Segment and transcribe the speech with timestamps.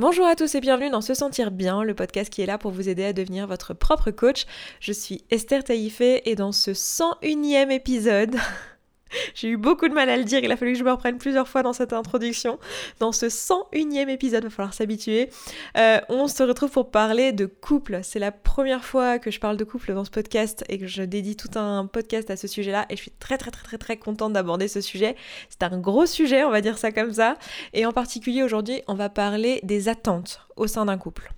[0.00, 2.70] Bonjour à tous et bienvenue dans Se Sentir Bien, le podcast qui est là pour
[2.70, 4.46] vous aider à devenir votre propre coach.
[4.80, 8.34] Je suis Esther Taïfé et dans ce 101e épisode,
[9.34, 11.18] J'ai eu beaucoup de mal à le dire, il a fallu que je me reprenne
[11.18, 12.58] plusieurs fois dans cette introduction.
[12.98, 15.30] Dans ce 101e épisode, il va falloir s'habituer.
[15.76, 18.00] Euh, on se retrouve pour parler de couple.
[18.02, 21.02] C'est la première fois que je parle de couple dans ce podcast et que je
[21.02, 22.86] dédie tout un podcast à ce sujet-là.
[22.90, 25.16] Et je suis très très très très très contente d'aborder ce sujet.
[25.48, 27.36] C'est un gros sujet, on va dire ça comme ça.
[27.72, 31.32] Et en particulier aujourd'hui, on va parler des attentes au sein d'un couple.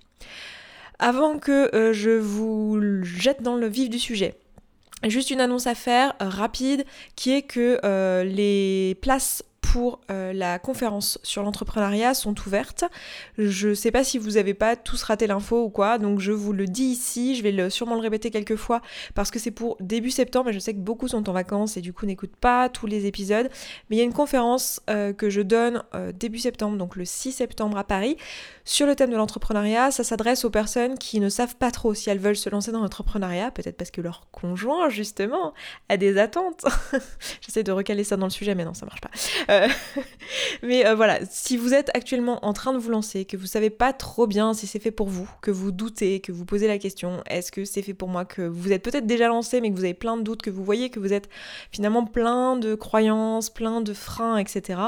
[0.99, 4.35] Avant que euh, je vous jette dans le vif du sujet,
[5.09, 6.85] Juste une annonce à faire euh, rapide
[7.15, 9.43] qui est que euh, les places
[9.73, 12.83] pour euh, la conférence sur l'entrepreneuriat sont ouvertes.
[13.39, 16.31] Je ne sais pas si vous n'avez pas tous raté l'info ou quoi, donc je
[16.31, 18.83] vous le dis ici, je vais sûrement le répéter quelques fois
[19.15, 21.81] parce que c'est pour début septembre et je sais que beaucoup sont en vacances et
[21.81, 23.49] du coup n'écoutent pas tous les épisodes.
[23.89, 27.03] Mais il y a une conférence euh, que je donne euh, début septembre, donc le
[27.03, 28.15] 6 septembre à Paris,
[28.65, 29.89] sur le thème de l'entrepreneuriat.
[29.89, 32.81] Ça s'adresse aux personnes qui ne savent pas trop si elles veulent se lancer dans
[32.81, 35.55] l'entrepreneuriat, peut-être parce que leur conjoint justement
[35.89, 36.63] a des attentes.
[37.41, 39.09] J'essaie de recaler ça dans le sujet, mais non, ça marche pas.
[40.63, 43.69] Mais euh, voilà, si vous êtes actuellement en train de vous lancer, que vous savez
[43.69, 46.77] pas trop bien si c'est fait pour vous, que vous doutez, que vous posez la
[46.77, 49.75] question, est-ce que c'est fait pour moi, que vous êtes peut-être déjà lancé mais que
[49.75, 51.29] vous avez plein de doutes, que vous voyez que vous êtes
[51.71, 54.79] finalement plein de croyances, plein de freins, etc.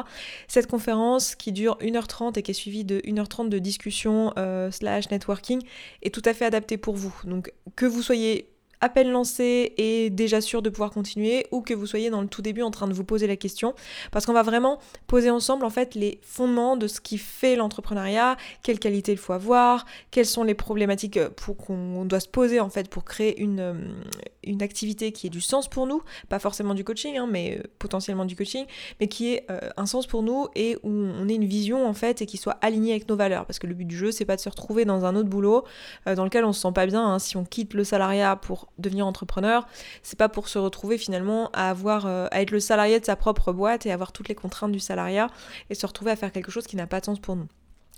[0.48, 5.10] Cette conférence qui dure 1h30 et qui est suivie de 1h30 de discussion euh, slash
[5.12, 5.62] networking
[6.02, 7.14] est tout à fait adaptée pour vous.
[7.26, 11.74] Donc que vous soyez à peine lancé et déjà sûr de pouvoir continuer ou que
[11.74, 13.74] vous soyez dans le tout début en train de vous poser la question.
[14.12, 18.38] Parce qu'on va vraiment poser ensemble en fait les fondements de ce qui fait l'entrepreneuriat,
[18.64, 21.30] quelles qualités il faut avoir, quelles sont les problématiques euh,
[21.66, 23.74] qu'on doit se poser en fait pour créer une, euh,
[24.44, 27.64] une activité qui ait du sens pour nous, pas forcément du coaching hein, mais euh,
[27.80, 28.66] potentiellement du coaching,
[29.00, 29.46] mais qui ait
[29.78, 32.58] un sens pour nous et où on ait une vision en fait et qui soit
[32.62, 33.46] alignée avec nos valeurs.
[33.46, 35.64] Parce que le but du jeu c'est pas de se retrouver dans un autre boulot
[36.06, 39.06] dans lequel on se sent pas bien hein, si on quitte le salariat pour devenir
[39.08, 39.68] entrepreneur,
[40.04, 43.16] c'est pas pour se retrouver finalement à avoir euh, à être le salarié de sa
[43.16, 45.28] propre boîte et avoir toutes les contraintes du salariat
[45.70, 47.48] et se retrouver à faire quelque chose qui n'a pas de sens pour nous.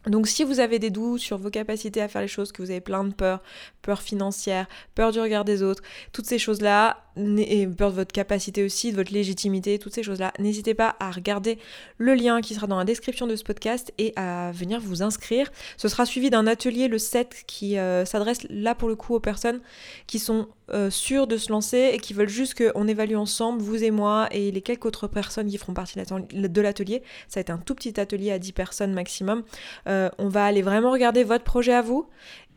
[0.06, 2.72] Donc si vous avez des doutes sur vos capacités à faire les choses, que vous
[2.72, 3.42] avez plein de peur,
[3.82, 5.84] peur financière, peur du regard des autres,
[6.14, 7.04] toutes ces choses-là,
[7.38, 11.12] et peur de votre capacité aussi, de votre légitimité, toutes ces choses-là, n'hésitez pas à
[11.12, 11.58] regarder
[11.98, 15.52] le lien qui sera dans la description de ce podcast et à venir vous inscrire.
[15.78, 19.20] Ce sera suivi d'un atelier le 7 qui euh, s'adresse là pour le coup aux
[19.20, 19.60] personnes
[20.06, 23.84] qui sont euh, sûres de se lancer et qui veulent juste qu'on évalue ensemble, vous
[23.84, 27.04] et moi et les quelques autres personnes qui feront partie de l'atelier.
[27.30, 29.44] Ça va être un tout petit atelier à 10 personnes maximum.
[29.88, 32.08] Euh, on va aller vraiment regarder votre projet à vous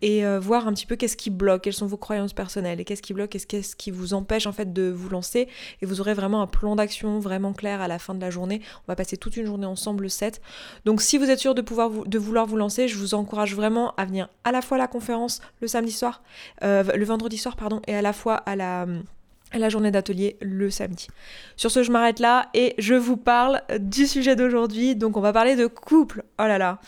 [0.02, 2.84] et euh, voir un petit peu qu'est-ce qui bloque, quelles sont vos croyances personnelles et
[2.84, 5.48] qu'est-ce qui bloque, qu'est-ce qui vous empêche en fait de vous lancer
[5.82, 8.60] et vous aurez vraiment un plan d'action vraiment clair à la fin de la journée.
[8.86, 10.40] On va passer toute une journée ensemble le 7.
[10.84, 13.94] Donc si vous êtes sûr de pouvoir de vouloir vous lancer, je vous encourage vraiment
[13.96, 16.22] à venir à la fois à la conférence le samedi soir,
[16.62, 21.08] euh, le vendredi soir pardon, et à la fois à la journée d'atelier le samedi.
[21.56, 24.96] Sur ce, je m'arrête là et je vous parle du sujet d'aujourd'hui.
[24.96, 26.24] Donc, on va parler de couple.
[26.38, 26.78] Oh là là,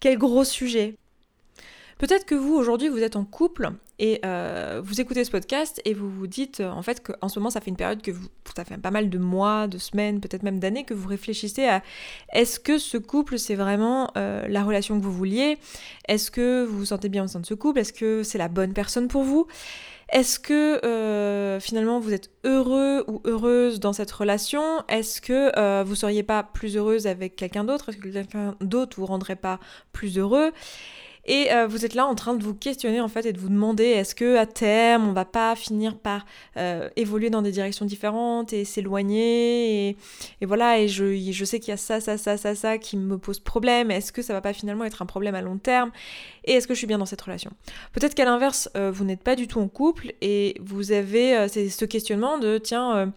[0.00, 0.96] quel gros sujet.
[2.00, 5.92] Peut-être que vous, aujourd'hui, vous êtes en couple et euh, vous écoutez ce podcast et
[5.92, 8.26] vous vous dites euh, en fait qu'en ce moment, ça fait une période que vous,
[8.56, 11.82] ça fait pas mal de mois, de semaines, peut-être même d'années que vous réfléchissez à
[12.32, 15.58] est-ce que ce couple, c'est vraiment euh, la relation que vous vouliez?
[16.08, 17.80] Est-ce que vous vous sentez bien au sein de ce couple?
[17.80, 19.46] Est-ce que c'est la bonne personne pour vous?
[20.10, 24.62] Est-ce que finalement vous êtes heureux ou heureuse dans cette relation?
[24.88, 27.90] Est-ce que vous seriez pas plus heureuse avec quelqu'un d'autre?
[27.90, 29.60] Est-ce que quelqu'un d'autre vous rendrait pas
[29.92, 30.50] plus heureux?
[31.24, 33.48] Et euh, vous êtes là en train de vous questionner en fait et de vous
[33.48, 36.24] demander est-ce que à terme on va pas finir par
[36.56, 39.90] euh, évoluer dans des directions différentes et s'éloigner
[40.40, 42.96] et, voilà et je, je sais qu'il y a ça ça ça ça ça qui
[42.96, 43.90] me pose problème.
[43.90, 45.90] Est-ce que ça va pas finalement être un problème à long terme
[46.44, 47.50] et est-ce que je suis bien dans cette relation?
[47.92, 51.84] Peut-être qu'à l'inverse euh, vous n'êtes pas du tout en couple et vous avez ce
[51.84, 53.12] questionnement de tiens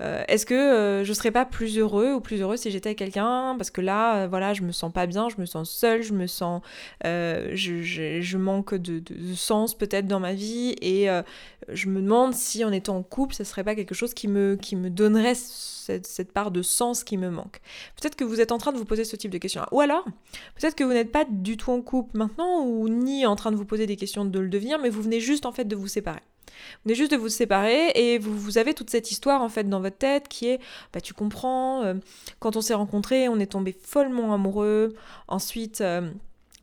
[0.00, 2.98] euh, est-ce que euh, je serais pas plus heureux ou plus heureuse si j'étais avec
[2.98, 3.54] quelqu'un?
[3.58, 6.14] Parce que là, euh, voilà, je me sens pas bien, je me sens seule, je
[6.14, 6.62] me sens.
[7.04, 9.02] Je, manque de,
[9.34, 11.08] sens peut-être dans ma vie et
[11.68, 14.56] je me demande si en étant en couple, ça serait pas quelque chose qui me,
[14.56, 17.60] qui me donnerait cette, cette part de sens qui me manque.
[18.00, 19.62] Peut-être que vous êtes en train de vous poser ce type de questions.
[19.72, 20.04] Ou alors,
[20.58, 23.56] peut-être que vous n'êtes pas du tout en couple maintenant ou ni en train de
[23.56, 25.88] vous poser des questions de le devenir, mais vous venez juste en fait de vous
[25.88, 26.22] séparer.
[26.50, 29.80] Vous venez juste de vous séparer et vous, avez toute cette histoire en fait dans
[29.80, 30.60] votre tête qui est,
[30.92, 31.94] bah tu comprends, euh,
[32.38, 34.94] quand on s'est rencontrés, on est tombé follement amoureux,
[35.28, 35.80] ensuite...
[35.80, 36.10] Euh,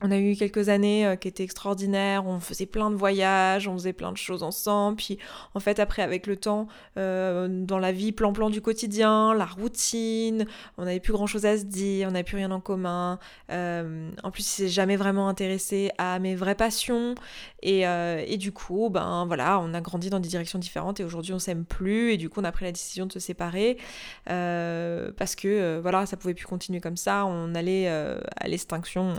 [0.01, 3.73] on a eu quelques années euh, qui étaient extraordinaires, on faisait plein de voyages, on
[3.73, 5.17] faisait plein de choses ensemble, puis
[5.55, 6.67] en fait après avec le temps,
[6.97, 10.45] euh, dans la vie plan-plan du quotidien, la routine,
[10.77, 13.17] on n'avait plus grand-chose à se dire, on n'avait plus rien en commun,
[13.51, 17.15] euh, en plus il s'est jamais vraiment intéressé à mes vraies passions,
[17.63, 21.33] et, et, du coup, ben voilà, on a grandi dans des directions différentes, et aujourd'hui
[21.33, 23.77] on s'aime plus, et du coup on a pris la décision de se séparer,
[24.25, 29.15] parce que voilà, ça pouvait plus continuer comme ça, on allait à l'extinction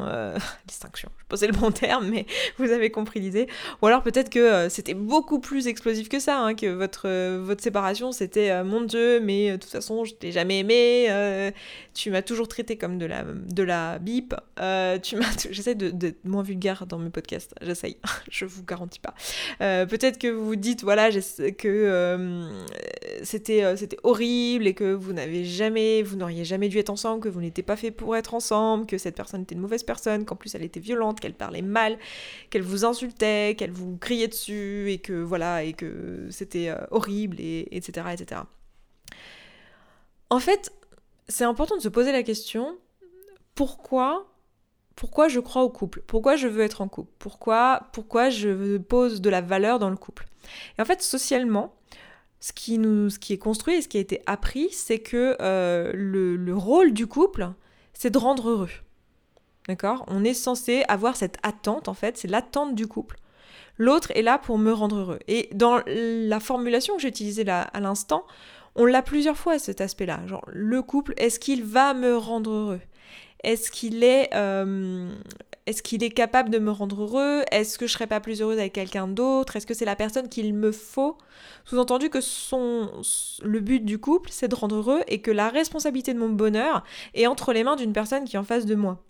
[0.69, 1.11] distinction.
[1.19, 2.27] Je posais le bon terme, mais
[2.59, 3.49] vous avez compris l'idée.
[3.83, 7.43] Ou alors peut-être que euh, c'était beaucoup plus explosif que ça, hein, que votre, euh,
[7.43, 11.53] votre séparation c'était euh, mon Dieu, mais de toute façon je t'ai jamais aimé,
[11.95, 14.35] tu m'as toujours traité comme de la, de la bip,
[15.03, 17.97] tu m'as, j'essaie de, moins vulgaire dans mes podcasts, j'essaye,
[18.31, 19.15] je vous garantis pas.
[19.59, 22.49] peut-être que vous vous dites voilà que
[23.23, 27.29] c'était, c'était horrible et que vous n'avez jamais, vous n'auriez jamais dû être ensemble, que
[27.29, 30.37] vous n'étiez pas fait pour être ensemble, que cette personne était une mauvaise personne, qu'en
[30.37, 31.99] plus elle était violente, qu'elle parlait mal,
[32.51, 37.37] qu'elle vous insultait, qu'elle vous criait dessus et que voilà et que c'était euh, horrible
[37.41, 38.43] et etc etc.
[40.31, 40.73] En fait,
[41.29, 42.77] c'est important de se poser la question
[43.55, 44.27] pourquoi
[44.95, 46.03] pourquoi je crois au couple?
[46.09, 47.13] Pourquoi je veux être en couple?
[47.19, 50.27] Pourquoi pourquoi je pose de la valeur dans le couple?
[50.77, 51.75] Et en fait, socialement,
[52.41, 55.37] ce qui, nous, ce qui est construit et ce qui a été appris, c'est que
[55.41, 57.51] euh, le, le rôle du couple,
[57.93, 58.71] c'est de rendre heureux.
[59.69, 60.05] D'accord?
[60.09, 63.17] On est censé avoir cette attente, en fait, c'est l'attente du couple.
[63.77, 65.19] L'autre est là pour me rendre heureux.
[65.29, 68.25] Et dans la formulation que j'ai utilisée à l'instant,
[68.75, 70.21] on l'a plusieurs fois cet aspect-là.
[70.27, 72.81] Genre, le couple, est-ce qu'il va me rendre heureux?
[73.45, 75.09] Est-ce qu'il est, euh,
[75.67, 77.43] est-ce qu'il est capable de me rendre heureux?
[77.53, 79.55] Est-ce que je serais pas plus heureuse avec quelqu'un d'autre?
[79.55, 81.19] Est-ce que c'est la personne qu'il me faut?
[81.65, 82.19] Sous-entendu que
[83.45, 86.85] le but du couple, c'est de rendre heureux et que la responsabilité de mon bonheur
[87.15, 89.05] est entre les mains d'une personne qui est en face de moi.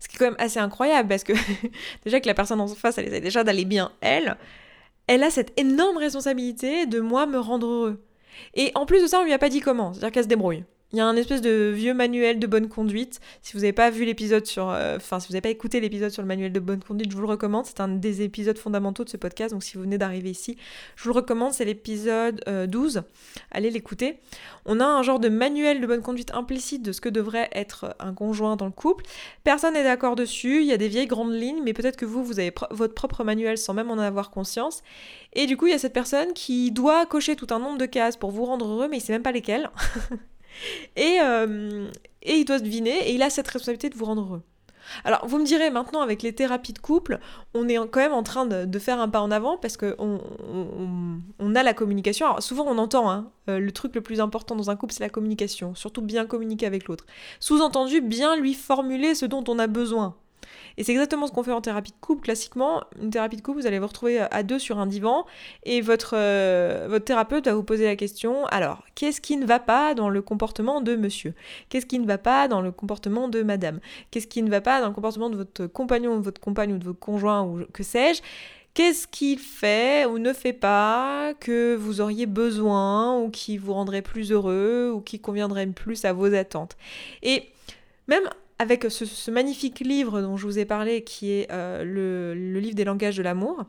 [0.00, 1.32] Ce qui est quand même assez incroyable parce que
[2.04, 4.36] déjà que la personne en face, elle essaie déjà d'aller bien, elle,
[5.06, 8.04] elle a cette énorme responsabilité de moi me rendre heureux.
[8.54, 10.64] Et en plus de ça, on lui a pas dit comment, c'est-à-dire qu'elle se débrouille.
[10.92, 13.20] Il y a un espèce de vieux manuel de bonne conduite.
[13.42, 16.10] Si vous n'avez pas vu l'épisode sur, euh, enfin si vous n'avez pas écouté l'épisode
[16.10, 17.66] sur le manuel de bonne conduite, je vous le recommande.
[17.66, 19.52] C'est un des épisodes fondamentaux de ce podcast.
[19.52, 20.56] Donc si vous venez d'arriver ici,
[20.96, 21.52] je vous le recommande.
[21.52, 22.96] C'est l'épisode 12.
[22.96, 23.00] Euh,
[23.50, 24.18] Allez l'écouter.
[24.64, 27.94] On a un genre de manuel de bonne conduite implicite de ce que devrait être
[28.00, 29.04] un conjoint dans le couple.
[29.44, 30.62] Personne n'est d'accord dessus.
[30.62, 33.24] Il y a des vieilles grandes lignes, mais peut-être que vous, vous avez votre propre
[33.24, 34.82] manuel sans même en avoir conscience.
[35.34, 37.86] Et du coup, il y a cette personne qui doit cocher tout un nombre de
[37.86, 39.68] cases pour vous rendre heureux, mais il sait même pas lesquelles.
[40.96, 41.88] Et, euh,
[42.22, 44.42] et il doit deviner, et il a cette responsabilité de vous rendre heureux.
[45.04, 47.18] Alors, vous me direz maintenant, avec les thérapies de couple,
[47.54, 50.20] on est quand même en train de, faire un pas en avant parce qu'on
[51.38, 52.26] on, a la communication.
[52.26, 55.02] Alors, souvent, on entend hein, euh, le truc le plus important dans un couple, c'est
[55.02, 55.74] la communication.
[55.74, 57.04] Surtout bien communiquer avec l'autre.
[57.40, 60.16] Sous-entendu, bien lui formuler ce dont on a besoin.
[60.76, 62.22] Et c'est exactement ce qu'on fait en thérapie de couple.
[62.22, 65.26] Classiquement, une thérapie de couple, vous allez vous retrouver à deux sur un divan
[65.64, 69.58] et votre, euh, votre thérapeute va vous poser la question, alors, qu'est-ce qui ne va
[69.58, 71.34] pas dans le comportement de monsieur?
[71.68, 73.80] Qu'est-ce qui ne va pas dans le comportement de madame?
[74.10, 76.72] Qu'est-ce qui ne va pas dans le comportement de votre compagnon ou de votre compagne
[76.72, 78.22] ou de votre conjoint ou que sais-je?
[78.74, 84.02] Qu'est-ce qu'il fait ou ne fait pas que vous auriez besoin ou qui vous rendrait
[84.02, 86.76] plus heureux ou qui conviendrait plus à vos attentes?
[87.22, 87.48] Et
[88.06, 88.28] même
[88.58, 92.84] avec ce, magnifique livre dont je vous ai parlé, qui est euh, le, livre des
[92.84, 93.64] langages de l'amour,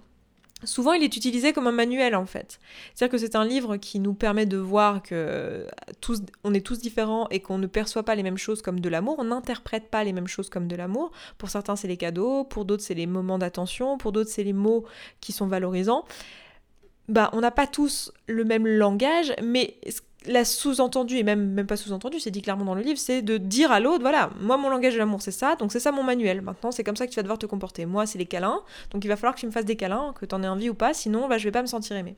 [0.63, 2.59] souvent il est utilisé comme un manuel en fait.
[2.93, 5.67] C'est-à-dire que c'est un livre qui nous permet de voir que
[6.01, 8.89] tous, on est tous différents et qu'on ne perçoit pas les mêmes choses comme de
[8.89, 11.11] l'amour, on n'interprète pas les mêmes choses comme de l'amour.
[11.37, 14.53] Pour certains c'est les cadeaux, pour d'autres c'est les moments d'attention, pour d'autres c'est les
[14.53, 14.85] mots
[15.21, 16.05] qui sont valorisants.
[17.07, 19.77] Bah, on n'a pas tous le même langage, mais
[20.27, 23.37] la sous-entendu, et même, même pas sous-entendu, c'est dit clairement dans le livre, c'est de
[23.37, 26.03] dire à l'autre, voilà, moi mon langage de l'amour c'est ça, donc c'est ça mon
[26.03, 26.41] manuel.
[26.41, 27.85] Maintenant c'est comme ça que tu vas devoir te comporter.
[27.85, 28.61] Moi c'est les câlins,
[28.91, 30.69] donc il va falloir que tu me fasses des câlins, que tu en aies envie
[30.69, 32.17] ou pas, sinon bah, je vais pas me sentir aimé.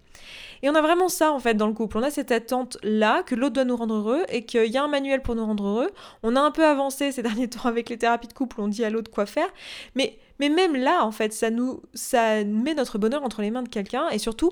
[0.64, 3.22] Et on a vraiment ça en fait dans le couple, on a cette attente là
[3.22, 5.66] que l'autre doit nous rendre heureux et qu'il y a un manuel pour nous rendre
[5.66, 5.92] heureux.
[6.24, 8.84] On a un peu avancé ces derniers temps avec les thérapies de couple, on dit
[8.84, 9.48] à l'autre quoi faire,
[9.96, 13.62] mais mais même là, en fait, ça nous, ça met notre bonheur entre les mains
[13.62, 14.52] de quelqu'un et surtout,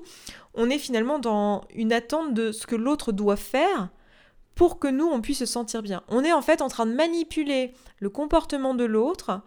[0.60, 3.90] on est finalement dans une attente de ce que l'autre doit faire
[4.56, 6.04] pour que nous, on puisse se sentir bien.
[6.10, 9.42] On est en fait en train de manipuler le comportement de l'autre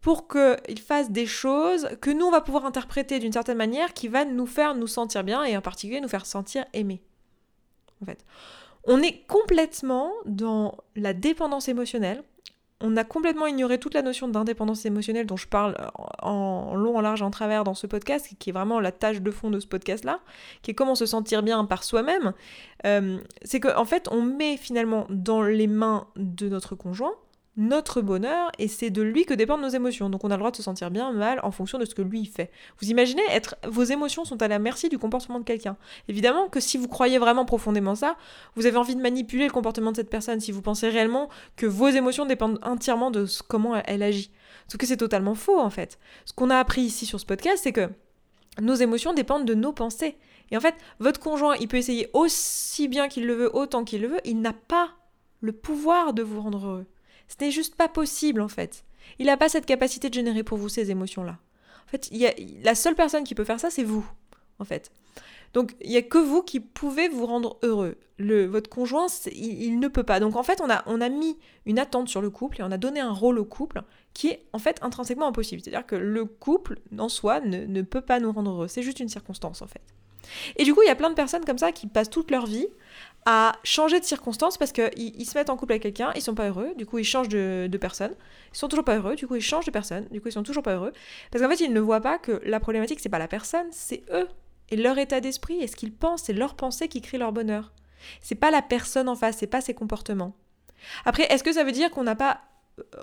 [0.00, 4.08] pour qu'il fasse des choses que nous, on va pouvoir interpréter d'une certaine manière qui
[4.08, 7.02] va nous faire nous sentir bien et en particulier nous faire sentir aimés.
[8.82, 12.24] On est complètement dans la dépendance émotionnelle
[12.80, 15.76] on a complètement ignoré toute la notion d'indépendance émotionnelle dont je parle
[16.22, 19.30] en long, en large, en travers dans ce podcast, qui est vraiment la tâche de
[19.30, 20.20] fond de ce podcast-là,
[20.62, 22.32] qui est comment se sentir bien par soi-même.
[22.86, 27.14] Euh, c'est qu'en en fait, on met finalement dans les mains de notre conjoint
[27.58, 30.08] notre bonheur et c'est de lui que dépendent nos émotions.
[30.08, 32.02] Donc on a le droit de se sentir bien, mal en fonction de ce que
[32.02, 32.50] lui fait.
[32.80, 35.76] Vous imaginez être vos émotions sont à la merci du comportement de quelqu'un.
[36.08, 38.16] Évidemment que si vous croyez vraiment profondément ça,
[38.54, 41.66] vous avez envie de manipuler le comportement de cette personne si vous pensez réellement que
[41.66, 44.30] vos émotions dépendent entièrement de comment elle agit.
[44.68, 45.98] Sauf que c'est totalement faux en fait.
[46.26, 47.90] Ce qu'on a appris ici sur ce podcast, c'est que
[48.62, 50.16] nos émotions dépendent de nos pensées.
[50.52, 54.00] Et en fait, votre conjoint, il peut essayer aussi bien qu'il le veut, autant qu'il
[54.00, 54.90] le veut, il n'a pas
[55.40, 56.86] le pouvoir de vous rendre heureux.
[57.28, 58.84] Ce n'est juste pas possible en fait.
[59.18, 61.38] Il n'a pas cette capacité de générer pour vous ces émotions-là.
[61.86, 62.28] En fait, y
[62.62, 64.06] la seule personne qui peut faire ça, c'est vous,
[64.58, 64.92] en fait.
[65.54, 67.96] Donc, il n'y a que vous qui pouvez vous rendre heureux.
[68.18, 70.20] Votre conjoint, il, ne peut pas.
[70.20, 72.70] Donc, en fait, on a, on a mis une attente sur le couple et on
[72.70, 73.82] a donné un rôle au couple
[74.12, 75.62] qui est en fait intrinsèquement impossible.
[75.62, 78.68] C'est-à-dire que le couple, en soi, ne, ne peut pas nous rendre heureux.
[78.68, 79.80] C'est juste une circonstance, en fait.
[80.56, 82.44] Et du coup, il y a plein de personnes comme ça qui passent toute leur
[82.44, 82.66] vie
[83.30, 86.34] à changer de circonstances parce qu'ils ils se mettent en couple avec quelqu'un, ils sont
[86.34, 88.14] pas heureux, du coup ils changent de, de, personne,
[88.54, 90.42] ils sont toujours pas heureux, du coup ils changent de personne, du coup ils sont
[90.42, 90.94] toujours pas heureux,
[91.30, 94.02] parce qu'en fait ils ne voient pas que la problématique c'est pas la personne, c'est
[94.10, 94.26] eux,
[94.70, 97.70] et leur état d'esprit, et ce qu'ils pensent, c'est leur pensée qui crée leur bonheur.
[98.22, 100.34] C'est pas la personne en face, c'est pas ses comportements.
[101.04, 102.40] Après, est-ce que ça veut dire qu'on n'a pas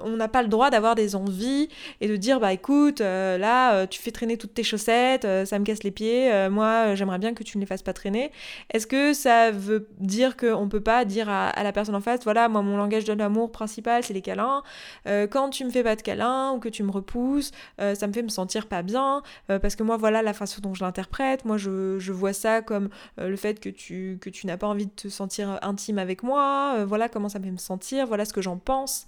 [0.03, 1.69] on n'a pas le droit d'avoir des envies
[2.01, 5.45] et de dire bah écoute euh, là euh, tu fais traîner toutes tes chaussettes euh,
[5.45, 8.31] ça me casse les pieds moi j'aimerais bien que tu ne les fasses pas traîner.
[8.71, 12.47] Est-ce que ça veut dire qu'on peut pas dire à, la personne en face voilà
[12.49, 14.63] moi mon langage de l'amour principal c'est les câlins
[15.05, 18.23] quand tu me fais pas de câlins ou que tu me repousses ça me fait
[18.23, 22.11] me sentir pas bien parce que moi voilà la façon dont je l'interprète moi je,
[22.11, 25.59] vois ça comme le fait que tu que tu n'as pas envie de te sentir
[25.61, 29.05] intime avec moi voilà comment ça me fait me sentir voilà ce que j'en pense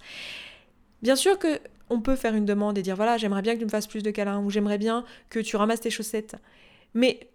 [1.02, 3.64] Bien sûr que on peut faire une demande et dire voilà, j'aimerais bien que tu
[3.64, 6.36] me fasses plus de câlins ou j'aimerais bien que tu ramasses tes chaussettes.
[6.94, 7.30] Mais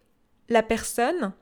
[0.50, 1.34] la personne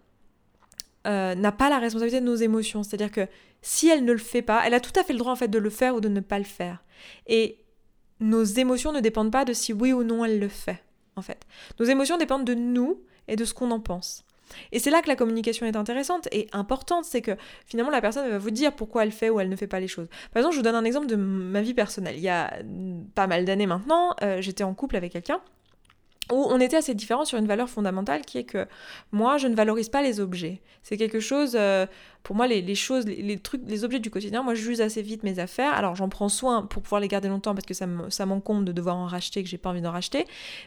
[1.08, 2.84] euh, n'a pas la responsabilité de nos émotions.
[2.84, 3.28] C'est-à-dire que
[3.62, 5.58] si elle ne le fait pas, elle a tout à fait le droit en de
[5.58, 6.84] le faire ou de ne pas le faire.
[7.28, 7.58] Et
[8.20, 10.84] nos émotions ne dépendent pas de si oui ou non elle le fait,
[11.16, 11.46] en fait.
[11.80, 14.24] Nos émotions dépendent de nous et de ce qu'on en pense.
[14.72, 18.30] Et c'est là que la communication est intéressante et importante, c'est que finalement la personne
[18.30, 20.08] va vous dire pourquoi elle fait ou elle ne fait pas les choses.
[20.34, 22.16] Par exemple, je vous donne un exemple de ma vie personnelle.
[22.18, 22.54] Il y a
[23.16, 25.42] pas mal d'années maintenant, euh, j'étais en couple avec quelqu'un
[26.32, 28.66] où on était assez différents sur une valeur fondamentale qui est que
[29.12, 30.62] moi, je ne valorise pas les objets.
[30.82, 31.86] C'est quelque chose, euh,
[32.24, 35.24] pour moi, les, choses, les, trucs, les objets du quotidien, moi, je use assez vite
[35.24, 35.74] mes affaires.
[35.74, 38.96] Alors, j'en prends soin pour pouvoir les garder longtemps parce que ça m'encombre de devoir
[38.96, 40.26] en racheter, que j'ai pas envie d'en racheter.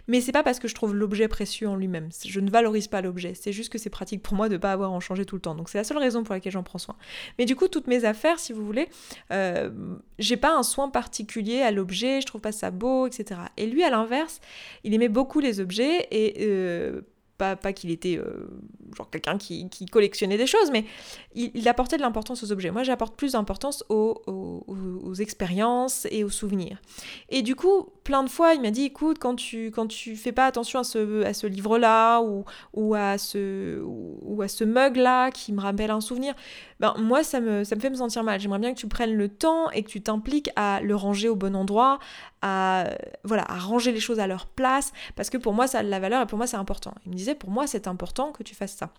[0.09, 2.09] Mais c'est pas parce que je trouve l'objet précieux en lui-même.
[2.27, 3.35] Je ne valorise pas l'objet.
[3.35, 5.41] C'est juste que c'est pratique pour moi de pas avoir à en changer tout le
[5.41, 5.55] temps.
[5.55, 6.97] Donc, c'est la seule raison pour laquelle j'en prends soin.
[7.39, 8.89] Mais du coup, toutes mes affaires, si vous voulez,
[9.31, 9.71] euh,
[10.19, 12.21] j'ai pas un soin particulier à l'objet.
[12.21, 13.41] Je trouve pas ça beau, etc.
[13.57, 14.41] Et lui, à l'inverse,
[14.83, 17.03] il aimait beaucoup les objets et euh,
[17.37, 18.47] pas, qu'il était euh,
[18.97, 20.85] genre quelqu'un qui, qui, collectionnait des choses, mais
[21.35, 22.71] il, apportait de l'importance aux objets.
[22.71, 26.81] Moi, j'apporte plus d'importance aux, aux, expériences et aux souvenirs.
[27.29, 30.33] Et du coup, plein de fois, il m'a dit, écoute, quand tu, quand tu fais
[30.33, 32.45] pas attention à ce, à ce livre-là ou,
[32.75, 36.35] ou, à ce, ou, à ce mug-là qui me rappelle un souvenir,
[36.81, 38.39] ben, moi, ça me, ça me fait me sentir mal.
[38.39, 41.37] J'aimerais bien que tu prennes le temps et que tu t'impliques à le ranger au
[41.37, 41.99] bon endroit,
[42.43, 42.91] à,
[43.25, 45.89] voilà, à ranger les choses à leur place, parce que pour moi, ça a de
[45.89, 46.95] la valeur et pour moi, c'est important.
[47.07, 48.91] Il me disait, pour moi, c'est important que tu fasses ça.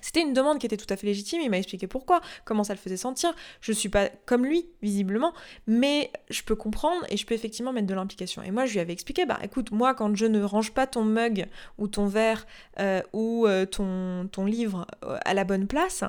[0.00, 2.74] C'était une demande qui était tout à fait légitime, il m'a expliqué pourquoi, comment ça
[2.74, 3.34] le faisait sentir.
[3.60, 5.32] Je ne suis pas comme lui, visiblement,
[5.66, 8.42] mais je peux comprendre et je peux effectivement mettre de l'implication.
[8.42, 11.04] Et moi, je lui avais expliqué, bah écoute, moi, quand je ne range pas ton
[11.04, 11.46] mug
[11.78, 12.46] ou ton verre
[12.80, 16.04] euh, ou euh, ton, livre euh, à la bonne place,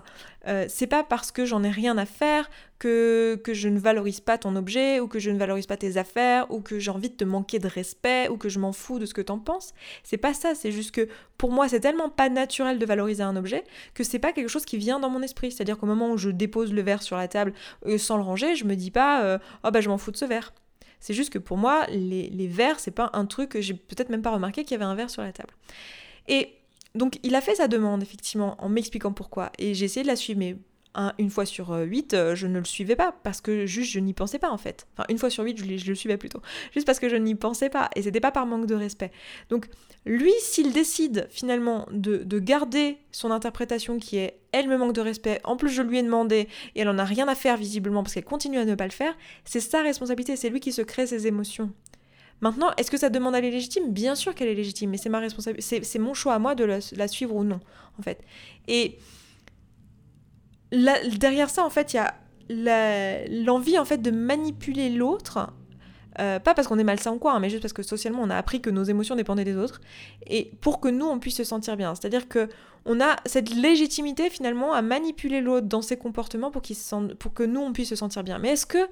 [0.68, 4.38] c'est pas parce que j'en ai rien à faire que, que je ne valorise pas
[4.38, 7.16] ton objet ou que je ne valorise pas tes affaires ou que j'ai envie de
[7.16, 9.74] te manquer de respect ou que je m'en fous de ce que t'en penses.
[10.04, 13.36] C'est pas ça, c'est juste que pour moi, c'est tellement pas naturel de valoriser un
[13.36, 15.52] objet que c'est pas quelque chose qui vient dans mon esprit.
[15.52, 17.54] C'est-à-dire qu'au moment où je dépose le verre sur la table
[17.86, 20.18] euh, sans le ranger, je me dis pas euh, oh bah je m'en fous de
[20.18, 20.54] ce verre.
[21.02, 24.10] C'est juste que pour moi, les, les verres, c'est pas un truc que j'ai peut-être
[24.10, 25.54] même pas remarqué qu'il y avait un verre sur la table.
[26.28, 26.59] Et
[26.96, 30.16] donc il a fait sa demande effectivement en m'expliquant pourquoi et j'ai essayé de la
[30.16, 30.58] suivre mais
[31.18, 34.00] une fois sur euh, huit, euh, je ne le suivais pas parce que juste je
[34.00, 34.88] n'y pensais pas en fait.
[34.94, 36.42] Enfin, une fois sur huit, je, le suivais plutôt.
[36.74, 39.12] Juste parce que je n'y pensais pas et c'était pas par manque de respect.
[39.50, 39.68] Donc,
[40.06, 45.40] lui, s'il décide finalement de, garder son interprétation qui est elle me manque de respect,
[45.44, 48.16] en plus je lui ai demandé et elle en a rien à faire visiblement parce
[48.16, 49.16] qu'elle continue à ne pas le faire,
[49.46, 51.72] c'est sa responsabilité, c'est lui qui se crée ses émotions.
[52.42, 53.92] Maintenant, est-ce que sa demande elle est légitime?
[53.92, 56.64] Bien sûr qu'elle est légitime, mais c'est ma responsabilité, c'est mon choix à moi de
[56.64, 57.60] la, suivre ou non,
[58.00, 58.22] en fait.
[58.68, 58.98] Et
[60.72, 62.16] derrière ça, en fait, il y a
[63.30, 65.52] l'envie en fait de manipuler l'autre
[66.20, 68.30] euh, pas parce qu'on est malsain ou quoi, hein, mais juste parce que socialement on
[68.30, 69.80] a appris que nos émotions dépendaient des autres,
[70.28, 71.96] et pour que nous on puisse se sentir bien.
[71.96, 72.50] C'est-à-dire que
[72.86, 77.44] on a cette légitimité finalement à manipuler l'autre dans ses comportements pour, se pour que
[77.44, 78.40] nous on puisse se sentir bien.
[78.40, 78.90] Mais est-ce que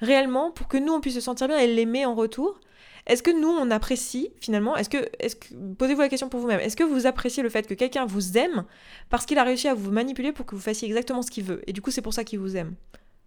[0.00, 2.60] réellement, pour que nous on puisse se sentir bien et l'aimer en retour,
[3.08, 6.60] est-ce que nous, on apprécie finalement Est-ce que, est que posez-vous la question pour vous-même.
[6.60, 8.64] Est-ce que vous appréciez le fait que quelqu'un vous aime
[9.08, 11.62] parce qu'il a réussi à vous manipuler pour que vous fassiez exactement ce qu'il veut
[11.66, 12.74] Et du coup, c'est pour ça qu'il vous aime?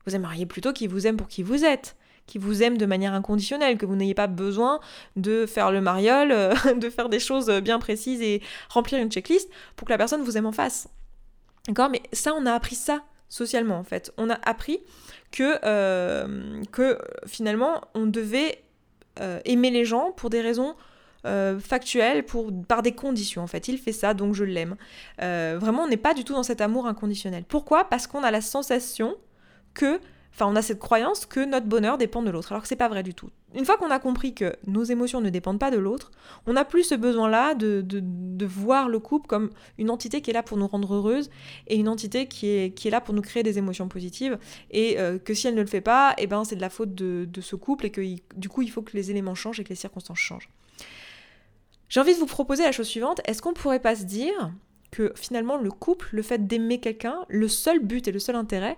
[0.06, 1.96] Vous aimeriez plutôt qu'il vous aime pour qui vous êtes,
[2.28, 4.80] qu'il vous aime de manière inconditionnelle, que vous n'ayez pas besoin
[5.16, 9.50] de faire le mariole, euh, de faire des choses bien précises et remplir une checklist
[9.76, 10.90] pour que la personne vous aime en face.
[11.68, 11.90] D'accord?
[11.90, 14.12] Mais ça, on a appris ça socialement en fait.
[14.18, 14.80] On a appris
[15.32, 18.62] que, euh, que finalement, on devait
[19.20, 20.76] euh, aimer les gens pour des raisons
[21.26, 23.68] euh, factuelles, pour, par des conditions en fait.
[23.68, 24.76] Il fait ça, donc je l'aime.
[25.22, 27.44] Euh, vraiment, on n'est pas du tout dans cet amour inconditionnel.
[27.48, 27.86] Pourquoi?
[27.86, 29.16] Parce qu'on a la sensation
[29.74, 30.00] que
[30.34, 32.88] Enfin, on a cette croyance que notre bonheur dépend de l'autre, alors que c'est pas
[32.88, 33.30] vrai du tout.
[33.54, 36.12] Une fois qu'on a compris que nos émotions ne dépendent pas de l'autre,
[36.48, 40.34] on n'a plus ce besoin-là de, de, voir le couple comme une entité qui est
[40.34, 41.30] là pour nous rendre heureuses
[41.68, 44.40] et une entité qui est, là pour nous créer des émotions positives
[44.72, 46.96] et euh, que si elle ne le fait pas, eh ben, c'est de la faute
[46.96, 48.02] de, ce couple et que
[48.36, 50.50] du coup il faut que les éléments changent et que les circonstances changent.
[51.90, 54.52] J'ai envie de vous proposer la chose suivante, est-ce qu'on pourrait pas se dire
[54.92, 58.76] que finalement le couple, le fait d'aimer quelqu'un, le seul but et le seul intérêt,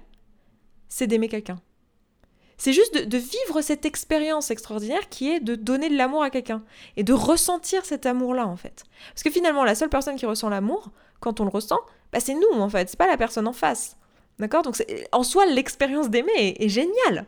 [0.90, 1.60] c'est d'aimer quelqu'un.
[2.58, 6.64] C'est juste de, vivre cette expérience extraordinaire qui est de donner de l'amour à quelqu'un
[6.96, 8.84] et de ressentir cet amour-là en fait.
[9.10, 11.80] Parce que finalement, la seule personne qui ressent l'amour, quand on le ressent,
[12.12, 13.98] bah, c'est nous en fait, c'est pas la personne en face.
[14.40, 14.62] D'accord?
[14.62, 17.26] Donc en soi, l'expérience d'aimer est, géniale.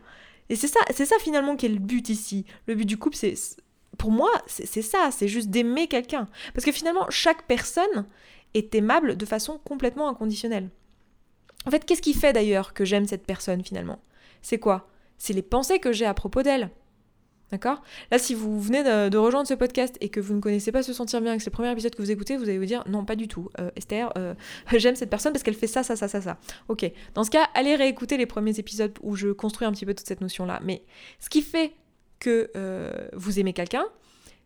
[0.48, 2.46] Et c'est ça, c'est ça finalement qui est le but ici.
[2.66, 3.34] Le but du couple, c'est
[3.98, 6.28] pour moi, c'est ça, c'est juste d'aimer quelqu'un.
[6.54, 8.06] Parce que finalement, chaque personne
[8.54, 10.70] est aimable de façon complètement inconditionnelle.
[11.66, 13.98] En fait, qu'est-ce qui fait d'ailleurs que j'aime cette personne finalement?
[14.42, 14.88] C'est quoi?
[15.18, 16.70] C'est les pensées que j'ai à propos d'elle.
[17.52, 17.82] D'accord?
[18.10, 20.92] Là, si vous venez de, rejoindre ce podcast et que vous ne connaissez pas Se
[20.92, 23.04] Sentir Bien, que c'est le premier épisode que vous écoutez, vous allez vous dire non,
[23.04, 23.50] pas du tout.
[23.60, 24.34] Euh, Esther, euh,
[24.76, 26.38] j'aime cette personne parce qu'elle fait ça, ça, ça, ça, ça.
[26.68, 26.90] Ok.
[27.14, 30.06] Dans ce cas, allez réécouter les premiers épisodes où je construis un petit peu toute
[30.06, 30.60] cette notion-là.
[30.64, 30.82] Mais
[31.20, 31.72] ce qui fait
[32.18, 33.84] que euh, vous aimez quelqu'un,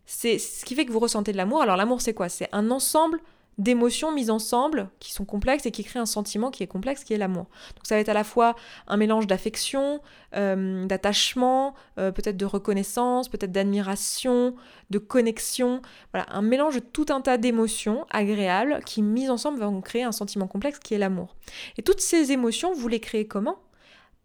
[0.05, 1.63] c'est ce qui fait que vous ressentez de l'amour.
[1.63, 2.29] Alors, l'amour, c'est quoi?
[2.29, 3.19] C'est un ensemble
[3.57, 7.13] d'émotions mises ensemble qui sont complexes et qui créent un sentiment qui est complexe, qui
[7.13, 7.45] est l'amour.
[7.75, 8.55] Donc ça va être à la fois
[8.87, 9.99] un mélange d'affection,
[10.35, 14.55] euh, d'attachement, euh, peut-être de reconnaissance, peut-être d'admiration,
[14.89, 15.81] de connexion,
[16.13, 20.11] voilà, un mélange de tout un tas d'émotions agréables qui mises ensemble vont créer un
[20.11, 21.35] sentiment complexe qui est l'amour.
[21.77, 23.57] Et toutes ces émotions, vous les créez comment?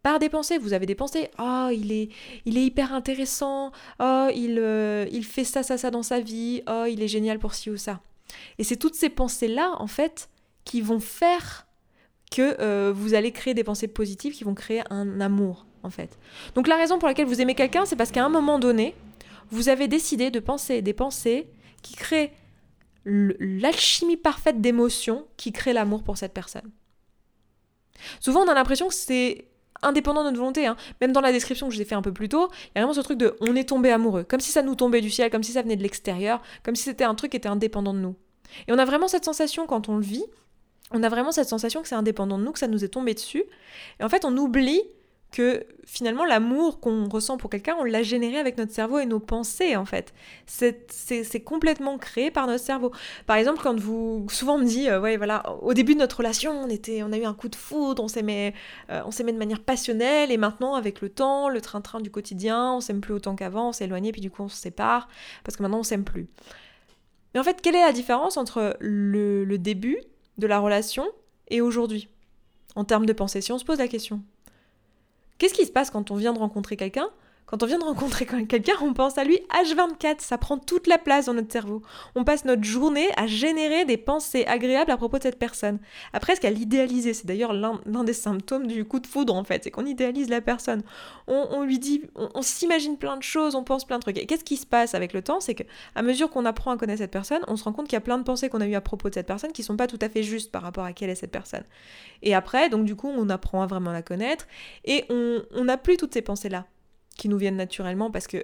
[0.02, 0.58] Par des pensées.
[0.58, 1.30] Vous avez des pensées.
[1.40, 2.10] Oh, il est,
[2.44, 3.72] il est hyper intéressant.
[3.98, 6.62] Oh, il, euh, il fait ça, ça, ça dans sa vie.
[6.68, 8.00] Oh, il est génial pour ci ou ça.
[8.58, 10.28] Et c'est toutes ces pensées-là, en fait,
[10.64, 11.66] qui vont faire
[12.30, 16.18] que euh, vous allez créer des pensées positives qui vont créer un amour, en fait.
[16.54, 18.94] Donc la raison pour laquelle vous aimez quelqu'un, c'est parce qu'à un moment donné,
[19.50, 21.48] vous avez décidé de penser des pensées
[21.82, 22.32] qui créent
[23.04, 26.70] l'alchimie parfaite d'émotions qui crée l'amour pour cette personne.
[28.20, 29.46] Souvent, on a l'impression que c'est
[29.82, 30.66] indépendant de notre volonté.
[30.66, 30.76] Hein.
[31.00, 32.78] Même dans la description que je vous ai fait un peu plus tôt, il y
[32.78, 35.10] a vraiment ce truc de on est tombé amoureux, comme si ça nous tombait du
[35.10, 37.94] ciel, comme si ça venait de l'extérieur, comme si c'était un truc qui était indépendant
[37.94, 38.14] de nous.
[38.68, 40.24] Et on a vraiment cette sensation quand on le vit,
[40.92, 43.14] on a vraiment cette sensation que c'est indépendant de nous, que ça nous est tombé
[43.14, 43.44] dessus.
[44.00, 44.82] Et en fait, on oublie
[45.36, 49.20] que finalement l'amour qu'on ressent pour quelqu'un, on l'a généré avec notre cerveau et nos
[49.20, 50.14] pensées en fait.
[50.46, 52.90] C'est complètement créé par notre cerveau.
[53.26, 56.16] Par exemple, quand vous souvent on me dit, euh, ouais voilà, au début de notre
[56.16, 58.54] relation, on était, on a eu un coup de foudre, on s'aimait,
[58.88, 62.72] euh, on s'aimait de manière passionnelle et maintenant avec le temps, le train-train du quotidien,
[62.72, 65.06] on s'aime plus autant qu'avant, on s'est éloigné puis du coup on se sépare
[65.44, 66.28] parce que maintenant on s'aime plus.
[67.34, 69.98] Mais en fait, quelle est la différence entre le, le début
[70.38, 71.04] de la relation
[71.48, 72.08] et aujourd'hui?
[72.74, 74.22] En termes de pensée Si on se pose la question.
[75.38, 77.08] Qu'est-ce qui se passe quand on vient de rencontrer quelqu'un
[77.46, 80.98] quand on vient de rencontrer quelqu'un, on pense à lui H24, ça prend toute la
[80.98, 81.80] place dans notre cerveau.
[82.16, 85.78] On passe notre journée à générer des pensées agréables à propos de cette personne,
[86.12, 87.14] à presque à l'idéaliser.
[87.14, 90.40] C'est d'ailleurs l'un des symptômes du coup de foudre en fait, c'est qu'on idéalise la
[90.40, 90.82] personne.
[91.28, 94.18] On, lui dit, on, s'imagine plein de choses, on pense plein de trucs.
[94.18, 95.38] Et qu'est-ce qui se passe avec le temps?
[95.38, 97.98] C'est qu'à mesure qu'on apprend à connaître cette personne, on se rend compte qu'il y
[97.98, 99.86] a plein de pensées qu'on a eues à propos de cette personne qui sont pas
[99.86, 101.64] tout à fait justes par rapport à quelle est cette personne.
[102.22, 104.48] Et après, donc du coup, on apprend à vraiment la connaître
[104.84, 106.66] et on n'a plus toutes ces pensées-là
[107.16, 108.38] qui nous viennent naturellement parce que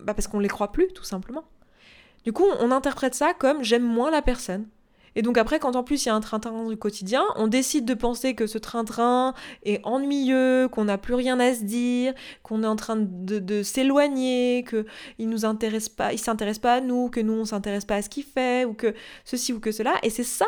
[0.00, 1.44] bah parce qu'on les croit plus tout simplement.
[2.24, 4.66] Du coup, on interprète ça comme j'aime moins la personne.
[5.16, 7.84] Et donc après, quand en plus il y a un train-train du quotidien, on décide
[7.84, 12.62] de penser que ce train-train est ennuyeux, qu'on n'a plus rien à se dire, qu'on
[12.62, 17.10] est en train de, de s'éloigner, qu'il nous intéresse pas, il s'intéresse pas à nous,
[17.10, 18.94] que nous on s'intéresse pas à ce qu'il fait, ou que
[19.24, 19.94] ceci ou que cela.
[20.04, 20.46] Et c'est ça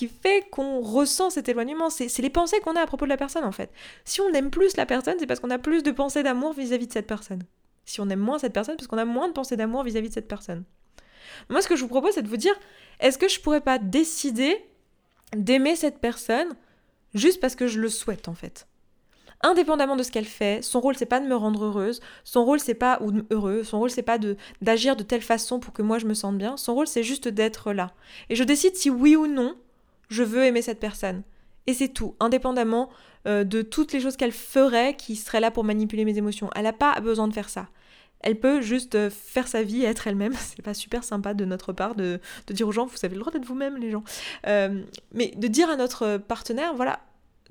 [0.00, 1.90] qui fait qu'on ressent cet éloignement.
[1.90, 3.70] C'est les pensées qu'on a à propos de la personne en fait.
[4.06, 6.86] Si on aime plus la personne, c'est parce qu'on a plus de pensées d'amour vis-à-vis
[6.86, 7.42] de cette personne.
[7.84, 10.14] si on aime moins cette personne, parce qu'on a moins de pensée d'amour vis-à-vis de
[10.14, 10.64] cette personne.
[11.50, 12.54] Moi, ce que je vous propose, c'est de vous dire,
[12.98, 14.56] est-ce que je pourrais pas décider
[15.36, 16.48] d'aimer cette personne
[17.12, 18.66] juste parce que je le souhaite, en fait?
[19.42, 22.60] Indépendamment de ce qu'elle fait, son rôle c'est pas de me rendre heureuse, son rôle
[22.60, 25.82] c'est pas ou heureux, son rôle c'est pas de d'agir de telle façon pour que
[25.82, 27.92] moi je me sente bien, son rôle c'est juste d'être là.
[28.30, 29.56] Et je décide si oui ou non
[30.10, 31.22] je veux aimer cette personne.
[31.66, 32.90] Et c'est tout, indépendamment
[33.26, 36.50] euh, de toutes les choses qu'elle ferait qui seraient là pour manipuler mes émotions.
[36.54, 37.68] Elle n'a pas besoin de faire ça.
[38.22, 40.32] Elle peut juste euh, faire sa vie et être elle-même.
[40.38, 43.32] C'est pas super sympa de notre part de, dire aux gens, vous avez le droit
[43.32, 44.04] d'être vous-même, les gens.
[44.46, 47.00] Euh, mais de dire à notre partenaire, voilà,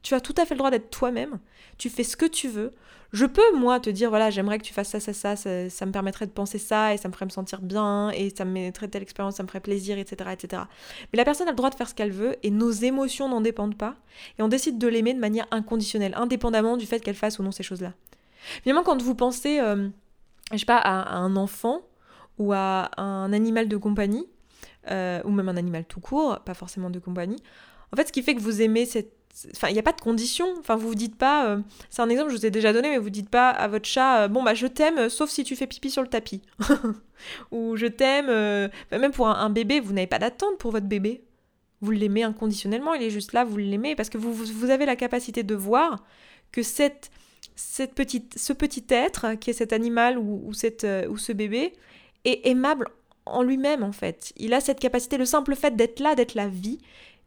[0.02, 1.40] tu as tout à fait le droit d'être toi-même.
[1.78, 2.74] Tu fais ce que tu veux.
[3.12, 5.36] Je peux, moi, te dire, voilà, j'aimerais que tu fasses ça, ça, ça,
[5.70, 8.46] ça, me permettrait de penser ça, et ça me ferait me sentir bien, et ça
[8.46, 10.64] me mettrait telle expérience, ça me ferait plaisir, etc., etc.
[11.12, 13.42] Mais la personne a le droit de faire ce qu'elle veut, et nos émotions n'en
[13.42, 13.96] dépendent pas,
[14.38, 17.52] et on décide de l'aimer de manière inconditionnelle, indépendamment du fait qu'elle fasse ou non
[17.52, 17.94] ces choses-là.
[18.60, 19.90] Évidemment, quand vous pensez, euh,
[20.52, 21.82] je sais pas, à, un enfant,
[22.38, 24.28] ou à un animal de compagnie,
[24.92, 27.42] euh, ou même un animal tout court, pas forcément de compagnie,
[27.92, 29.19] en fait, ce qui fait que vous aimez cette
[29.56, 30.48] Enfin, il n'y a pas de condition.
[30.60, 31.50] Enfin, vous vous dites pas.
[31.50, 33.88] Euh, c'est un exemple, je vous ai déjà donné, mais vous dites pas à votre
[33.88, 36.42] chat euh, Bon, bah, je t'aime, euh, sauf si tu fais pipi sur le tapis.
[37.52, 38.28] Ou je t'aime.
[38.92, 41.24] Bah, même pour un, bébé, vous n'avez pas d'attente pour votre bébé.
[41.82, 43.96] Vous l'aimez inconditionnellement, il est juste là, vous l'aimez.
[43.96, 46.04] Parce que vous, vous, avez la capacité de voir
[46.52, 47.10] que cette,
[47.56, 51.74] cette petite, ce petit être, qui est cet animal ou, ou, cette, ou ce bébé,
[52.26, 52.88] est aimable
[53.26, 54.34] en lui-même, en fait.
[54.38, 56.80] Il a cette capacité, le simple fait d'être là, d'être la vie,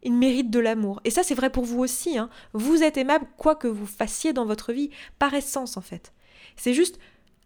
[0.03, 1.01] il mérite de l'amour.
[1.03, 2.17] Et ça, c'est vrai pour vous aussi.
[2.17, 2.29] Hein.
[2.53, 4.89] Vous êtes aimable quoi que vous fassiez dans votre vie,
[5.19, 6.13] par essence en fait.
[6.55, 6.99] C'est juste,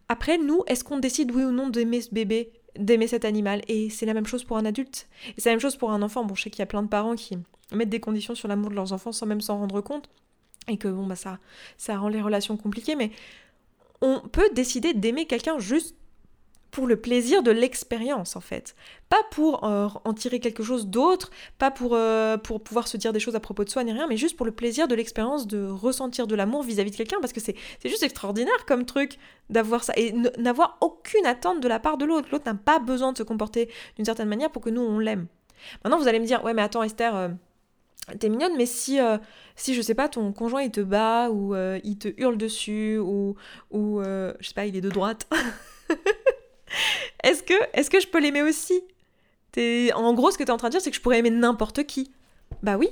[0.10, 3.62] après, nous, est-ce qu'on décide oui ou non d'aimer ce bébé, d'aimer cet animal?
[3.68, 5.08] Et c'est la même chose pour un adulte.
[5.38, 6.24] Et c'est la même chose pour un enfant.
[6.24, 7.38] Bon, je sais qu'il y a plein de parents qui
[7.72, 10.10] mettent des conditions sur l'amour de leurs enfants sans même s'en rendre compte.
[10.70, 11.40] Et que bon, bah ça,
[11.78, 12.96] ça rend les relations compliquées.
[12.96, 13.12] Mais
[14.02, 15.97] on peut décider d'aimer quelqu'un juste
[16.78, 18.76] pour le plaisir de l'expérience en fait.
[19.10, 23.14] Pas pour euh, en tirer quelque chose d'autre, pas pour, euh, pour pouvoir se dire
[23.14, 25.48] des choses à propos de soi ni rien, mais juste pour le plaisir de l'expérience
[25.48, 29.18] de ressentir de l'amour vis-à-vis de quelqu'un parce que c'est juste extraordinaire comme truc
[29.50, 32.28] d'avoir ça et n'avoir aucune attente de la part de l'autre.
[32.32, 35.26] L'autre n'a pas besoin de se comporter d'une certaine manière pour que nous on l'aime.
[35.84, 37.30] Maintenant vous allez me dire, ouais mais attends Esther, euh,
[38.20, 39.00] t'es mignonne, mais si,
[39.56, 43.36] si je sais pas, ton conjoint il te bat ou il te hurle dessus ou,
[43.72, 45.28] ou je sais pas, il est de droite.
[47.24, 48.82] est-ce que, est que je peux l'aimer aussi?
[49.96, 51.32] En gros, ce que tu es en train de dire, c'est que je pourrais aimer
[51.32, 52.12] n'importe qui.
[52.62, 52.90] Bah oui,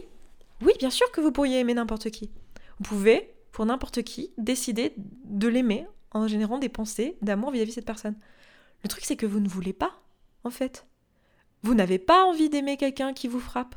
[0.62, 2.32] oui, bien sûr que vous pourriez aimer n'importe qui.
[2.80, 7.76] Vous pouvez, pour n'importe qui, décider de l'aimer en générant des pensées d'amour vis-à-vis de
[7.76, 8.16] cette personne.
[8.84, 10.00] Le truc, c'est que vous ne voulez pas,
[10.44, 10.86] en fait.
[11.64, 13.76] Vous n'avez pas envie d'aimer quelqu'un qui vous frappe.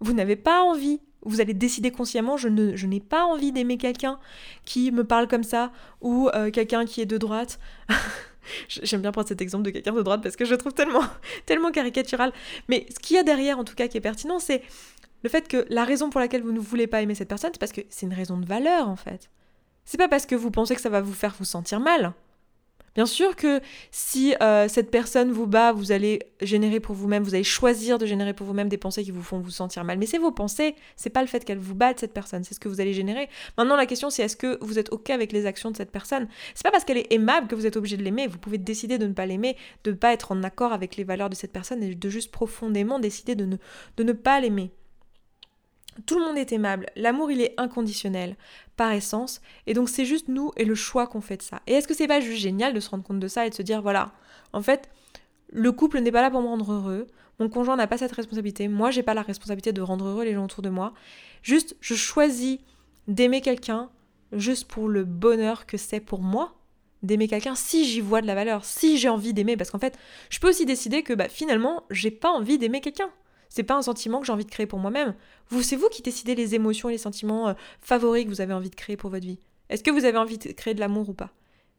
[0.00, 1.00] Vous n'avez pas envie.
[1.22, 4.20] Vous allez décider consciemment, je, n'ai pas envie d'aimer quelqu'un
[4.64, 7.58] qui me parle comme ça, ou euh, quelqu'un qui est de droite.
[8.68, 11.04] J'aime bien prendre cet exemple de quelqu'un de droite parce que je le trouve tellement,
[11.46, 12.32] tellement caricatural.
[12.68, 14.62] Mais ce qu'il y a derrière, en tout cas, qui est pertinent, c'est
[15.22, 17.58] le fait que la raison pour laquelle vous ne voulez pas aimer cette personne, c'est
[17.58, 19.30] parce que c'est une raison de valeur, en fait.
[19.84, 22.12] C'est pas parce que vous pensez que ça va vous faire vous sentir mal.
[22.96, 27.34] Bien sûr que si euh, cette personne vous bat, vous allez générer pour vous-même, vous
[27.34, 29.98] allez choisir de générer pour vous-même des pensées qui vous font vous sentir mal.
[29.98, 32.60] Mais c'est vos pensées, c'est pas le fait qu'elle vous batte cette personne, c'est ce
[32.60, 33.28] que vous allez générer.
[33.58, 36.26] Maintenant la question c'est est-ce que vous êtes ok avec les actions de cette personne?
[36.54, 38.28] C'est pas parce qu'elle est aimable que vous êtes obligé de l'aimer.
[38.28, 41.04] Vous pouvez décider de ne pas l'aimer, de ne pas être en accord avec les
[41.04, 43.56] valeurs de cette personne et de juste profondément décider de ne,
[43.98, 44.72] de ne pas l'aimer.
[46.04, 48.36] Tout le monde est aimable, l'amour il est inconditionnel
[48.76, 51.62] par essence, et donc c'est juste nous et le choix qu'on fait de ça.
[51.66, 53.54] Et est-ce que c'est pas juste génial de se rendre compte de ça et de
[53.54, 54.12] se dire voilà,
[54.52, 54.90] en fait,
[55.48, 57.06] le couple n'est pas là pour me rendre heureux,
[57.38, 60.34] mon conjoint n'a pas cette responsabilité, moi j'ai pas la responsabilité de rendre heureux les
[60.34, 60.92] gens autour de moi,
[61.42, 62.58] juste je choisis
[63.08, 63.90] d'aimer quelqu'un
[64.32, 66.54] juste pour le bonheur que c'est pour moi.
[67.02, 69.96] D'aimer quelqu'un si j'y vois de la valeur, si j'ai envie d'aimer, parce qu'en fait,
[70.30, 73.10] je peux aussi décider que bah, finalement, j'ai pas envie d'aimer quelqu'un.
[73.48, 75.14] C'est pas un sentiment que j'ai envie de créer pour moi-même.
[75.48, 78.52] Vous, c'est vous qui décidez les émotions et les sentiments euh, favoris que vous avez
[78.52, 79.38] envie de créer pour votre vie.
[79.68, 81.30] Est-ce que vous avez envie de créer de l'amour ou pas?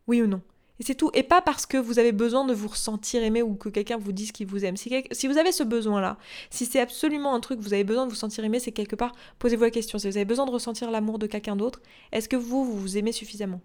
[0.07, 0.41] Oui ou non?
[0.79, 1.09] Et c'est tout.
[1.13, 4.11] Et pas parce que vous avez besoin de vous ressentir aimé ou que quelqu'un vous
[4.11, 4.77] dise qu'il vous aime.
[4.77, 6.17] Si, vous avez ce besoin-là,
[6.49, 9.13] si c'est absolument un truc, vous avez besoin de vous sentir aimé, c'est quelque part,
[9.39, 9.97] posez-vous la question.
[9.97, 13.11] Si vous avez besoin de ressentir l'amour de quelqu'un d'autre, est-ce que vous vous aimez
[13.11, 13.61] suffisamment?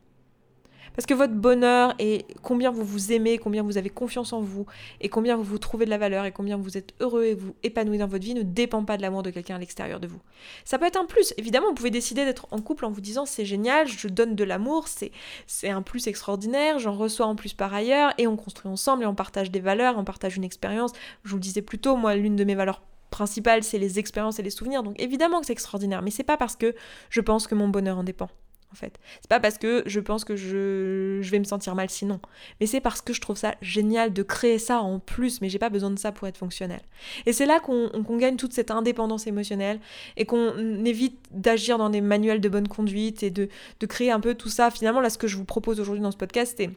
[0.95, 4.67] Parce que votre bonheur et combien vous vous aimez, combien vous avez confiance en vous,
[5.01, 7.55] et combien vous vous trouvez de la valeur, et combien vous êtes heureux et vous
[7.63, 10.21] épanouissez dans votre vie ne dépend pas de l'amour de quelqu'un à l'extérieur de vous.
[10.65, 11.35] Ça peut être un plus.
[11.37, 14.45] Évidemment, vous pouvez décider d'être en couple en vous disant c'est génial, je donne de
[14.45, 15.13] l'amour, c'est,
[15.47, 19.07] c'est un plus extraordinaire, j'en reçois en plus par ailleurs, et on construit ensemble, et
[19.07, 20.93] on partage des valeurs, on partage une expérience.
[21.25, 24.41] Je vous le disais plus tôt, moi, l'une de mes valeurs principales, c'est les expériences
[24.41, 24.83] et les souvenirs.
[24.83, 26.75] Donc évidemment que c'est extraordinaire, mais c'est pas parce que
[27.11, 28.29] je pense que mon bonheur en dépend.
[28.73, 28.99] En fait.
[29.21, 32.21] C'est pas parce que je pense que je, vais me sentir mal sinon,
[32.61, 35.59] mais c'est parce que je trouve ça génial de créer ça en plus, mais j'ai
[35.59, 36.81] pas besoin de ça pour être fonctionnel.
[37.27, 39.81] Et c'est là qu'on gagne toute cette indépendance émotionnelle
[40.17, 43.49] et qu'on évite d'agir dans des manuels de bonne conduite et de,
[43.81, 44.71] de créer un peu tout ça.
[44.71, 46.71] Finalement, là, ce que je vous propose aujourd'hui dans ce podcast, c'est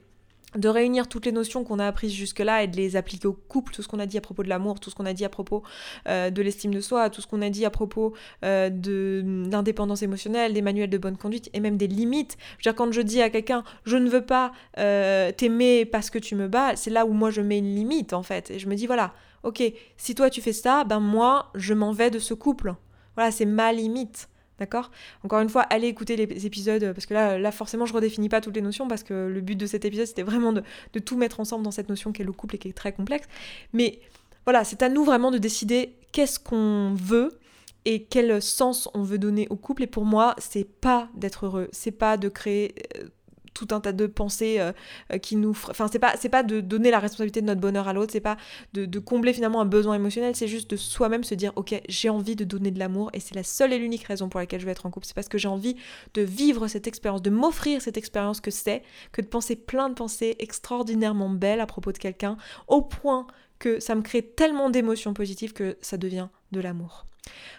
[0.55, 3.73] de réunir toutes les notions qu'on a apprises jusque-là et de les appliquer au couple,
[3.73, 5.29] tout ce qu'on a dit à propos de l'amour, tout ce qu'on a dit à
[5.29, 5.63] propos
[6.07, 8.13] euh, de l'estime de soi, tout ce qu'on a dit à propos
[8.43, 12.37] euh, d'indépendance émotionnelle, des manuels de bonne conduite et même des limites.
[12.57, 16.09] Je veux dire, quand je dis à quelqu'un je ne veux pas euh, t'aimer parce
[16.09, 18.51] que tu me bats, c'est là où moi je mets une limite en fait.
[18.51, 19.13] Et je me dis voilà,
[19.43, 19.63] ok,
[19.97, 22.75] si toi tu fais ça, ben moi je m'en vais de ce couple.
[23.15, 24.29] Voilà, c'est ma limite.
[24.59, 24.91] D'accord?
[25.23, 28.39] Encore une fois, allez écouter les épisodes, parce que là, là, forcément, je redéfinis pas
[28.41, 30.63] toutes les notions, parce que le but de cet épisode, c'était vraiment de,
[30.99, 33.27] tout mettre ensemble dans cette notion qu'est le couple et qui est très complexe.
[33.73, 33.99] Mais
[34.45, 37.37] voilà, c'est à nous vraiment de décider qu'est-ce qu'on veut
[37.83, 39.83] et quel sens on veut donner au couple.
[39.83, 43.07] Et pour moi, c'est pas d'être heureux, c'est pas de créer euh,
[43.55, 44.71] tout un tas de pensées euh,
[45.11, 45.51] euh, qui nous...
[45.51, 48.37] Enfin, c'est pas, pas de donner la responsabilité de notre bonheur à l'autre, c'est pas
[48.73, 52.09] de, de, combler finalement un besoin émotionnel, c'est juste de soi-même se dire, ok, j'ai
[52.09, 54.65] envie de donner de l'amour et c'est la seule et l'unique raison pour laquelle je
[54.65, 55.07] vais être en couple.
[55.07, 55.75] C'est parce que j'ai envie
[56.13, 59.95] de vivre cette expérience, de m'offrir cette expérience que c'est, que de penser plein de
[59.95, 62.37] pensées extraordinairement belles à propos de quelqu'un,
[62.67, 63.25] au point
[63.57, 67.05] que ça me crée tellement d'émotions positives que ça devient de l'amour.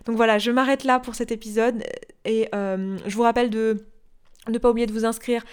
[0.05, 1.83] Donc voilà, je m'arrête là pour cet épisode
[2.25, 3.87] et euh, je vous rappelle de
[4.49, 5.45] ne pas oublier de vous inscrire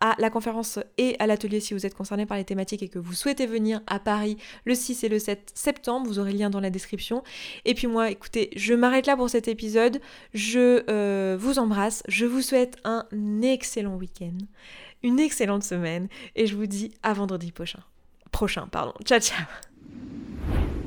[0.00, 2.98] à la conférence et à l'atelier si vous êtes concerné par les thématiques et que
[2.98, 6.06] vous souhaitez venir à Paris le 6 et le 7 septembre.
[6.06, 7.22] Vous aurez le lien dans la description.
[7.64, 10.00] Et puis moi, écoutez, je m'arrête là pour cet épisode.
[10.32, 12.02] Je euh, vous embrasse.
[12.08, 13.06] Je vous souhaite un
[13.42, 14.38] excellent week-end,
[15.02, 16.08] une excellente semaine.
[16.36, 17.80] Et je vous dis à vendredi prochain.
[18.32, 18.94] Prochain, pardon.
[19.04, 19.44] Ciao, ciao.